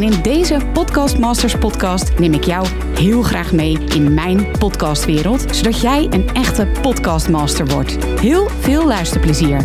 [0.00, 5.56] En in deze Podcast Masters podcast neem ik jou heel graag mee in mijn podcastwereld,
[5.56, 8.04] zodat jij een echte podcastmaster wordt.
[8.04, 9.64] Heel veel luisterplezier.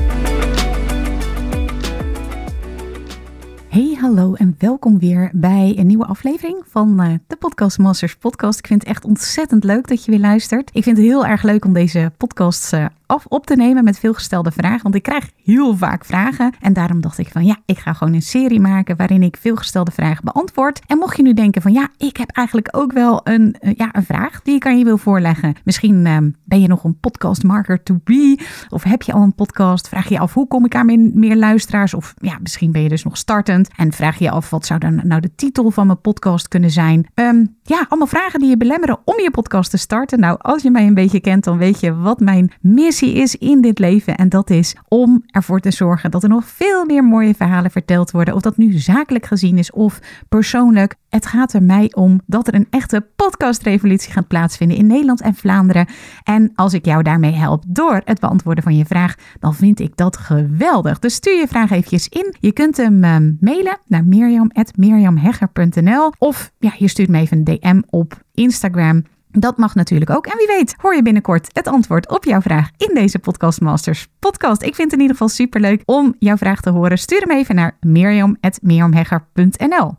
[3.67, 8.59] Hey, hallo en welkom weer bij een nieuwe aflevering van uh, de Podcast Masters podcast.
[8.59, 10.69] Ik vind het echt ontzettend leuk dat je weer luistert.
[10.73, 13.99] Ik vind het heel erg leuk om deze podcasts uh, af op te nemen met
[13.99, 14.83] veelgestelde vragen.
[14.83, 16.53] Want ik krijg heel vaak vragen.
[16.61, 19.91] En daarom dacht ik van ja, ik ga gewoon een serie maken waarin ik veelgestelde
[19.91, 20.81] vragen beantwoord.
[20.87, 23.89] En mocht je nu denken van ja, ik heb eigenlijk ook wel een, uh, ja,
[23.91, 25.55] een vraag die ik aan je wil voorleggen.
[25.63, 28.39] Misschien uh, ben je nog een podcastmarker to be.
[28.69, 29.87] Of heb je al een podcast?
[29.87, 31.93] Vraag je af hoe kom ik aan meer, meer luisteraars?
[31.93, 33.69] Of ja, misschien ben je dus nog startend.
[33.75, 37.07] En vraag je af wat zou dan nou de titel van mijn podcast kunnen zijn?
[37.13, 40.19] Um, ja, allemaal vragen die je belemmeren om je podcast te starten.
[40.19, 42.51] Nou, als je mij een beetje kent, dan weet je wat mijn
[43.01, 44.15] is in dit leven.
[44.15, 48.11] En dat is om ervoor te zorgen dat er nog veel meer mooie verhalen verteld
[48.11, 48.33] worden.
[48.33, 50.95] Of dat nu zakelijk gezien is of persoonlijk.
[51.09, 55.35] Het gaat er mij om dat er een echte podcastrevolutie gaat plaatsvinden in Nederland en
[55.35, 55.87] Vlaanderen.
[56.23, 59.97] En als ik jou daarmee help door het beantwoorden van je vraag, dan vind ik
[59.97, 60.99] dat geweldig.
[60.99, 62.35] Dus stuur je vraag eventjes in.
[62.39, 67.81] Je kunt hem uh, mailen naar mirjam.mirjamhegger.nl of ja, je stuurt me even een DM
[67.89, 69.03] op Instagram.
[69.37, 70.25] Dat mag natuurlijk ook.
[70.25, 74.07] En wie weet, hoor je binnenkort het antwoord op jouw vraag in deze Podcast Masters
[74.19, 74.61] podcast.
[74.61, 76.97] Ik vind het in ieder geval superleuk om jouw vraag te horen.
[76.97, 79.93] Stuur hem even naar mirjam.mirjamhegger.nl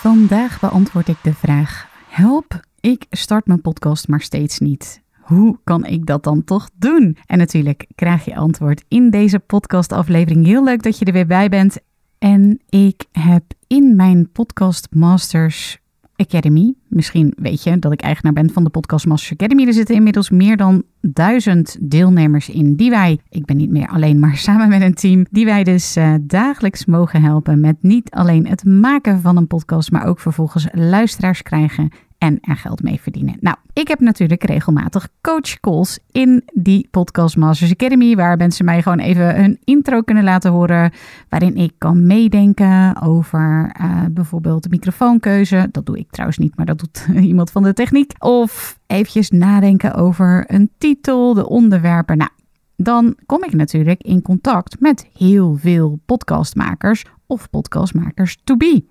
[0.00, 5.02] Vandaag beantwoord ik de vraag: Help, ik start mijn podcast maar steeds niet.
[5.20, 7.16] Hoe kan ik dat dan toch doen?
[7.26, 10.46] En natuurlijk krijg je antwoord in deze podcastaflevering.
[10.46, 11.78] Heel leuk dat je er weer bij bent.
[12.18, 15.78] En ik heb in mijn Podcast Masters
[16.16, 16.74] Academy.
[16.88, 19.66] Misschien weet je dat ik eigenaar ben van de Podcast Masters Academy.
[19.66, 24.18] Er zitten inmiddels meer dan duizend deelnemers in die wij, ik ben niet meer alleen,
[24.18, 28.46] maar samen met een team, die wij dus uh, dagelijks mogen helpen met niet alleen
[28.46, 31.88] het maken van een podcast, maar ook vervolgens luisteraars krijgen
[32.18, 33.36] en er geld mee verdienen.
[33.40, 38.82] Nou, ik heb natuurlijk regelmatig coach calls in die Podcast Masters Academy, waar mensen mij
[38.82, 40.92] gewoon even hun intro kunnen laten horen,
[41.28, 45.68] waarin ik kan meedenken over uh, bijvoorbeeld de microfoonkeuze.
[45.70, 48.12] Dat doe ik trouwens niet, maar dat doet iemand van de techniek.
[48.18, 52.16] Of eventjes nadenken over een titel, de onderwerpen.
[52.16, 52.30] Nou,
[52.76, 58.84] dan kom ik natuurlijk in contact met heel veel podcastmakers of podcastmakers to be.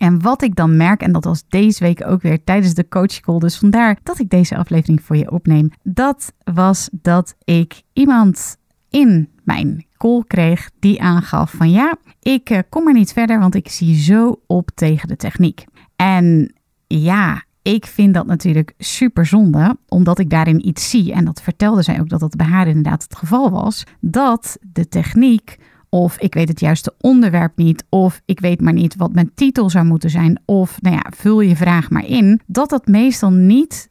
[0.00, 3.20] En wat ik dan merk, en dat was deze week ook weer tijdens de coach
[3.20, 8.56] call, dus vandaar dat ik deze aflevering voor je opneem, dat was dat ik iemand
[8.90, 13.54] in mijn call kreeg die aangaf van ja, ik uh, kom er niet verder, want
[13.54, 15.64] ik zie zo op tegen de techniek.
[15.96, 16.54] En
[16.86, 21.82] ja, ik vind dat natuurlijk super zonde, omdat ik daarin iets zie, en dat vertelde
[21.82, 25.58] zij ook dat dat bij haar inderdaad het geval was, dat de techniek
[25.90, 29.70] of ik weet het juiste onderwerp niet, of ik weet maar niet wat mijn titel
[29.70, 33.90] zou moeten zijn, of nou ja, vul je vraag maar in, dat dat meestal niet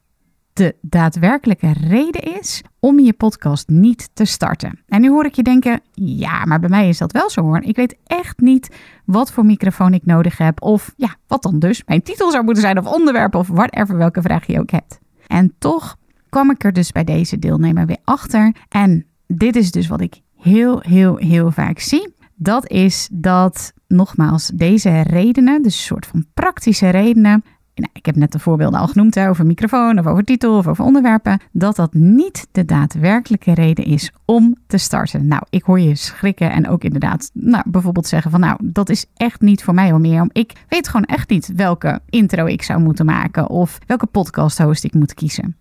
[0.53, 4.79] de daadwerkelijke reden is om je podcast niet te starten.
[4.87, 7.61] En nu hoor ik je denken, ja, maar bij mij is dat wel zo hoor.
[7.61, 11.83] Ik weet echt niet wat voor microfoon ik nodig heb, of ja, wat dan dus
[11.85, 14.99] mijn titel zou moeten zijn, of onderwerp, of whatever, welke vraag je ook hebt.
[15.27, 15.97] En toch
[16.29, 18.55] kwam ik er dus bij deze deelnemer weer achter.
[18.69, 22.13] En dit is dus wat ik heel, heel, heel vaak zie.
[22.35, 27.43] Dat is dat, nogmaals, deze redenen, dus een soort van praktische redenen.
[27.75, 30.85] Nou, ik heb net de voorbeelden al genoemd over microfoon of over titel of over
[30.85, 31.41] onderwerpen.
[31.51, 35.27] Dat dat niet de daadwerkelijke reden is om te starten.
[35.27, 39.05] Nou, ik hoor je schrikken en ook inderdaad, nou, bijvoorbeeld zeggen van nou, dat is
[39.15, 40.29] echt niet voor mij om meer.
[40.31, 44.83] Ik weet gewoon echt niet welke intro ik zou moeten maken of welke podcast host
[44.83, 45.55] ik moet kiezen.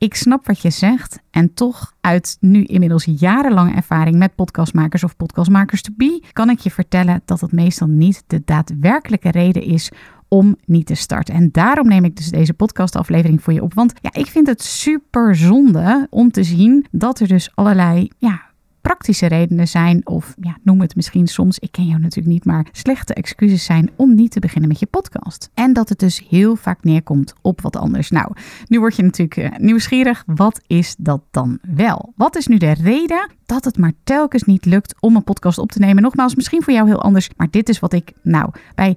[0.00, 5.16] Ik snap wat je zegt en toch uit nu inmiddels jarenlange ervaring met podcastmakers of
[5.16, 9.90] podcastmakers to be, kan ik je vertellen dat het meestal niet de daadwerkelijke reden is
[10.28, 11.34] om niet te starten.
[11.34, 13.74] En daarom neem ik dus deze podcastaflevering voor je op.
[13.74, 18.49] Want ja, ik vind het super zonde om te zien dat er dus allerlei ja,
[18.80, 22.66] praktische redenen zijn, of ja, noem het misschien soms, ik ken jou natuurlijk niet, maar
[22.72, 25.50] slechte excuses zijn om niet te beginnen met je podcast.
[25.54, 28.10] En dat het dus heel vaak neerkomt op wat anders.
[28.10, 28.32] Nou,
[28.66, 30.22] nu word je natuurlijk uh, nieuwsgierig.
[30.26, 32.12] Wat is dat dan wel?
[32.16, 35.72] Wat is nu de reden dat het maar telkens niet lukt om een podcast op
[35.72, 36.02] te nemen?
[36.02, 38.96] Nogmaals, misschien voor jou heel anders, maar dit is wat ik nou bij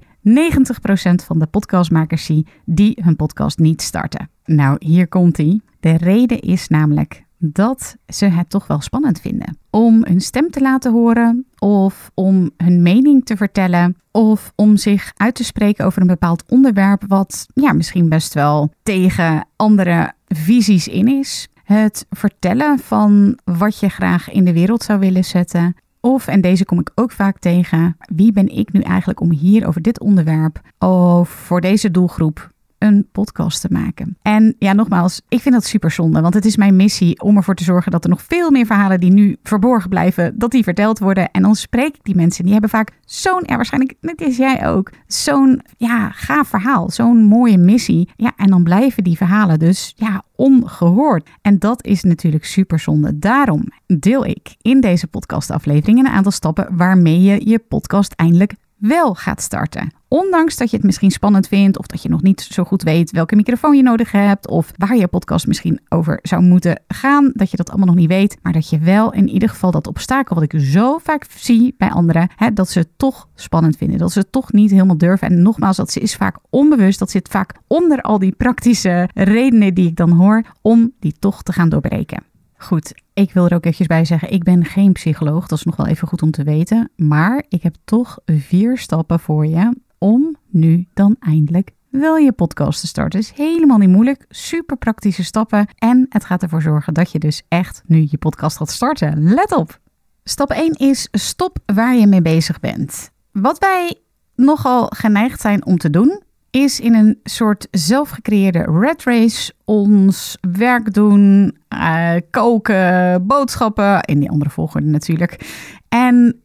[1.24, 4.30] van de podcastmakers zie die hun podcast niet starten.
[4.44, 5.62] Nou, hier komt ie.
[5.80, 9.58] De reden is namelijk dat ze het toch wel spannend vinden.
[9.70, 15.12] Om hun stem te laten horen, of om hun mening te vertellen, of om zich
[15.16, 20.88] uit te spreken over een bepaald onderwerp wat ja, misschien best wel tegen andere visies
[20.88, 21.48] in is.
[21.64, 25.76] Het vertellen van wat je graag in de wereld zou willen zetten.
[26.00, 29.66] Of, en deze kom ik ook vaak tegen, wie ben ik nu eigenlijk om hier
[29.66, 34.16] over dit onderwerp of voor deze doelgroep een podcast te maken.
[34.22, 37.54] En ja, nogmaals, ik vind dat super zonde, want het is mijn missie om ervoor
[37.54, 40.98] te zorgen dat er nog veel meer verhalen die nu verborgen blijven, dat die verteld
[40.98, 41.30] worden.
[41.30, 44.68] En dan spreek ik die mensen, die hebben vaak zo'n, ja, waarschijnlijk net is jij
[44.68, 48.10] ook, zo'n ja, gaaf verhaal, zo'n mooie missie.
[48.16, 51.30] Ja, en dan blijven die verhalen dus ja, ongehoord.
[51.42, 53.18] En dat is natuurlijk super zonde.
[53.18, 58.54] Daarom deel ik in deze podcastaflevering een aantal stappen waarmee je je podcast eindelijk
[58.88, 59.92] wel gaat starten.
[60.08, 63.10] Ondanks dat je het misschien spannend vindt of dat je nog niet zo goed weet
[63.10, 67.50] welke microfoon je nodig hebt of waar je podcast misschien over zou moeten gaan, dat
[67.50, 70.34] je dat allemaal nog niet weet, maar dat je wel in ieder geval dat obstakel
[70.34, 74.12] wat ik zo vaak zie bij anderen, hè, dat ze het toch spannend vinden, dat
[74.12, 75.28] ze het toch niet helemaal durven.
[75.28, 79.88] En nogmaals, dat is vaak onbewust, dat zit vaak onder al die praktische redenen die
[79.88, 82.33] ik dan hoor om die toch te gaan doorbreken.
[82.64, 85.76] Goed, ik wil er ook eventjes bij zeggen, ik ben geen psycholoog, dat is nog
[85.76, 86.90] wel even goed om te weten.
[86.96, 92.80] Maar ik heb toch vier stappen voor je om nu dan eindelijk wel je podcast
[92.80, 93.20] te starten.
[93.20, 95.66] Het is helemaal niet moeilijk, super praktische stappen.
[95.78, 99.22] En het gaat ervoor zorgen dat je dus echt nu je podcast gaat starten.
[99.22, 99.80] Let op!
[100.24, 103.10] Stap 1 is stop waar je mee bezig bent.
[103.32, 104.00] Wat wij
[104.34, 106.22] nogal geneigd zijn om te doen,
[106.54, 114.30] is in een soort zelfgecreëerde red race ons werk doen, uh, koken, boodschappen, in die
[114.30, 115.46] andere volgorde natuurlijk.
[115.88, 116.40] En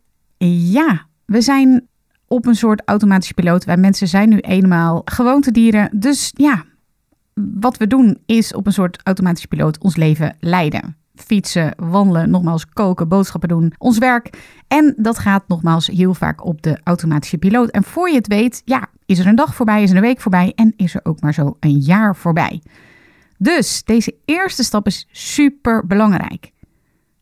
[0.68, 1.88] ja, we zijn
[2.28, 3.66] op een soort automatische piloot.
[3.66, 5.90] Wij mensen zijn nu eenmaal gewoontedieren.
[5.94, 6.64] Dus ja,
[7.60, 10.98] wat we doen is op een soort automatische piloot ons leven leiden.
[11.16, 14.30] Fietsen, wandelen, nogmaals koken, boodschappen doen, ons werk.
[14.68, 17.70] En dat gaat nogmaals heel vaak op de automatische piloot.
[17.70, 20.22] En voor je het weet, ja, is er een dag voorbij, is er een week
[20.22, 22.62] voorbij en is er ook maar zo een jaar voorbij.
[23.38, 26.52] Dus deze eerste stap is super belangrijk.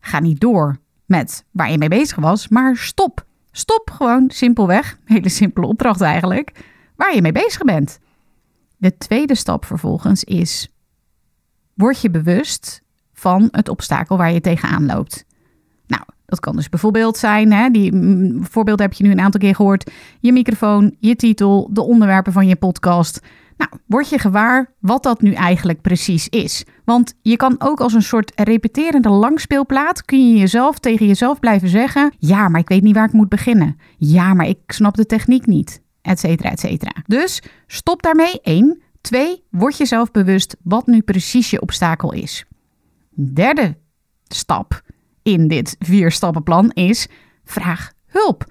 [0.00, 3.26] Ga niet door met waar je mee bezig was, maar stop.
[3.50, 6.64] Stop gewoon simpelweg, hele simpele opdracht eigenlijk,
[6.96, 7.98] waar je mee bezig bent.
[8.76, 10.68] De tweede stap vervolgens is:
[11.74, 12.82] word je bewust
[13.12, 15.24] van het obstakel waar je tegenaan loopt.
[15.86, 19.40] Nou, dat kan dus bijvoorbeeld zijn, hè, die mm, voorbeelden heb je nu een aantal
[19.40, 19.90] keer gehoord,
[20.20, 23.20] je microfoon, je titel, de onderwerpen van je podcast.
[23.56, 26.64] Nou, word je gewaar wat dat nu eigenlijk precies is?
[26.84, 31.68] Want je kan ook als een soort repeterende langspeelplaat, kun je jezelf tegen jezelf blijven
[31.68, 33.76] zeggen, ja, maar ik weet niet waar ik moet beginnen.
[33.96, 36.92] Ja, maar ik snap de techniek niet, et cetera, et cetera.
[37.06, 38.82] Dus stop daarmee, één.
[39.00, 42.44] Twee, word jezelf bewust wat nu precies je obstakel is.
[43.10, 43.76] Derde
[44.26, 44.82] stap
[45.32, 47.06] in dit vier stappenplan is
[47.44, 48.44] vraag hulp.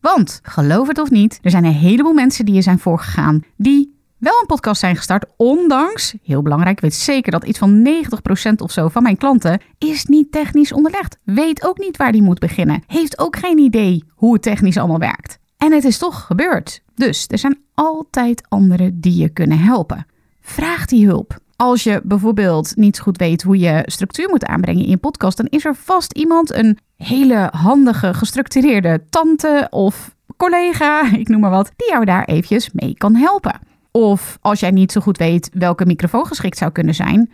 [0.00, 3.94] Want geloof het of niet, er zijn een heleboel mensen die er zijn voorgegaan die
[4.18, 7.88] wel een podcast zijn gestart, ondanks, heel belangrijk, ik weet zeker dat iets van
[8.50, 11.18] 90% of zo van mijn klanten is niet technisch onderlegd.
[11.24, 12.82] Weet ook niet waar die moet beginnen.
[12.86, 15.38] Heeft ook geen idee hoe het technisch allemaal werkt.
[15.56, 16.82] En het is toch gebeurd.
[16.94, 20.06] Dus er zijn altijd anderen die je kunnen helpen.
[20.40, 21.42] Vraag die hulp.
[21.64, 25.46] Als je bijvoorbeeld niet goed weet hoe je structuur moet aanbrengen in je podcast, dan
[25.46, 31.72] is er vast iemand, een hele handige, gestructureerde tante of collega, ik noem maar wat,
[31.76, 33.58] die jou daar eventjes mee kan helpen.
[33.90, 37.30] Of als jij niet zo goed weet welke microfoon geschikt zou kunnen zijn,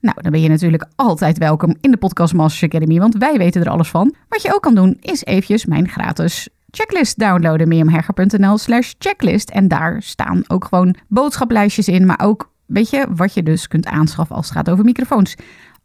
[0.00, 3.62] nou, dan ben je natuurlijk altijd welkom in de Podcast Masters Academy, want wij weten
[3.62, 4.14] er alles van.
[4.28, 9.50] Wat je ook kan doen, is eventjes mijn gratis checklist downloaden, mirjamherger.nl slash checklist.
[9.50, 13.86] En daar staan ook gewoon boodschaplijstjes in, maar ook, weet je, wat je dus kunt
[13.86, 15.34] aanschaffen als het gaat over microfoons.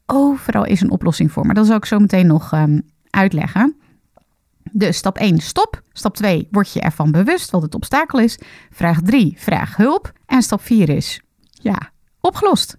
[0.06, 3.76] Overal is een oplossing voor, maar dat zal ik zo meteen nog um, uitleggen.
[4.72, 5.82] Dus stap 1, stop.
[5.92, 8.40] Stap 2, word je ervan bewust wat het obstakel is.
[8.70, 10.12] Vraag 3, vraag hulp.
[10.26, 11.92] En stap 4 is, ja,
[12.22, 12.78] opgelost.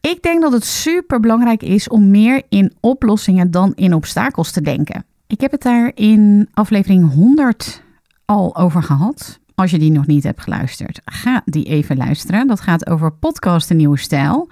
[0.00, 4.60] Ik denk dat het super belangrijk is om meer in oplossingen dan in obstakels te
[4.60, 5.04] denken.
[5.26, 7.82] Ik heb het daar in aflevering 100
[8.24, 9.38] al over gehad.
[9.60, 12.46] Als je die nog niet hebt geluisterd, ga die even luisteren.
[12.46, 14.48] Dat gaat over podcast Nieuwe Stijl.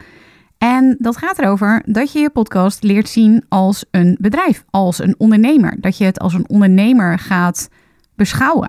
[0.58, 5.14] En dat gaat erover dat je je podcast leert zien als een bedrijf, als een
[5.18, 5.76] ondernemer.
[5.80, 7.68] Dat je het als een ondernemer gaat
[8.14, 8.68] beschouwen.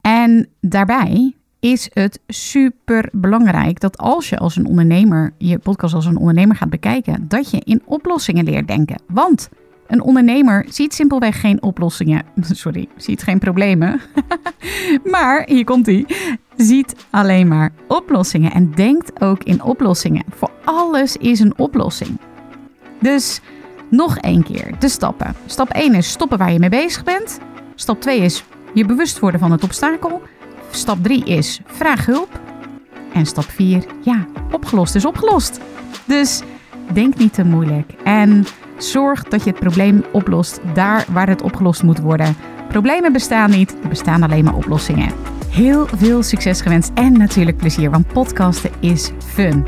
[0.00, 6.06] En daarbij is het super belangrijk dat als je als een ondernemer je podcast als
[6.06, 9.02] een ondernemer gaat bekijken, dat je in oplossingen leert denken.
[9.06, 9.48] Want
[9.92, 12.24] een ondernemer ziet simpelweg geen oplossingen.
[12.50, 14.00] Sorry, ziet geen problemen.
[15.12, 16.06] maar hier komt hij.
[16.56, 20.24] Ziet alleen maar oplossingen en denkt ook in oplossingen.
[20.34, 22.18] Voor alles is een oplossing.
[23.00, 23.40] Dus
[23.90, 25.34] nog één keer de stappen.
[25.46, 27.38] Stap 1 is stoppen waar je mee bezig bent.
[27.74, 28.44] Stap 2 is
[28.74, 30.22] je bewust worden van het obstakel.
[30.70, 32.40] Stap 3 is vraag hulp.
[33.12, 35.60] En stap 4, ja, opgelost is opgelost.
[36.04, 36.42] Dus
[36.92, 37.92] denk niet te moeilijk.
[38.04, 38.44] En
[38.84, 42.36] zorg dat je het probleem oplost daar waar het opgelost moet worden.
[42.68, 45.12] Problemen bestaan niet, er bestaan alleen maar oplossingen.
[45.48, 49.64] Heel veel succes gewenst en natuurlijk plezier, want podcasten is fun.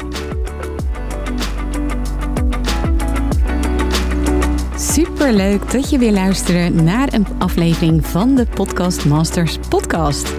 [4.76, 10.35] Super leuk dat je weer luistert naar een aflevering van de Podcast Masters podcast.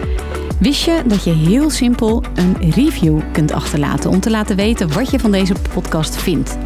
[0.60, 5.12] Wist je dat je heel simpel een review kunt achterlaten om te laten weten wat
[5.12, 6.58] je van deze podcast vindt?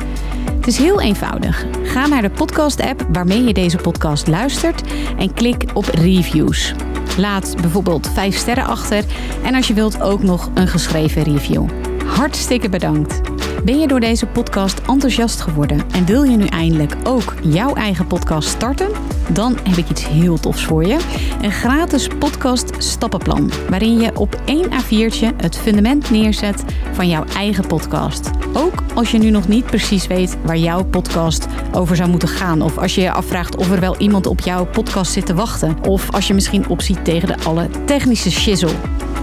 [0.69, 1.65] Is heel eenvoudig.
[1.83, 4.83] Ga naar de podcast-app waarmee je deze podcast luistert
[5.17, 6.73] en klik op reviews.
[7.17, 9.03] Laat bijvoorbeeld 5 sterren achter
[9.43, 11.65] en als je wilt ook nog een geschreven review.
[12.05, 13.21] Hartstikke bedankt.
[13.63, 18.07] Ben je door deze podcast enthousiast geworden en wil je nu eindelijk ook jouw eigen
[18.07, 18.89] podcast starten?
[19.29, 20.97] Dan heb ik iets heel tofs voor je.
[21.41, 27.67] Een gratis podcast stappenplan, waarin je op één A4'tje het fundament neerzet van jouw eigen
[27.67, 28.38] podcast.
[28.53, 32.61] Ook als je nu nog niet precies weet waar jouw podcast over zou moeten gaan.
[32.61, 35.77] Of als je je afvraagt of er wel iemand op jouw podcast zit te wachten.
[35.87, 38.73] Of als je misschien opziet tegen de alle technische shizzle.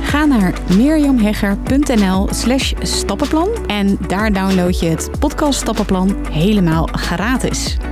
[0.00, 7.76] Ga naar mirjamhegger.nl slash stappenplan en daar download je het podcast stappenplan helemaal gratis.